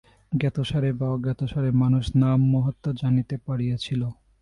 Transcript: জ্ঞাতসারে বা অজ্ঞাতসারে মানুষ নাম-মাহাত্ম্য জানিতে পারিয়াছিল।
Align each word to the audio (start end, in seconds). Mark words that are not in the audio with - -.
জ্ঞাতসারে 0.31 0.89
বা 0.93 1.07
অজ্ঞাতসারে 1.09 1.69
মানুষ 1.81 2.05
নাম-মাহাত্ম্য 2.15 2.89
জানিতে 3.01 3.35
পারিয়াছিল। 3.47 4.01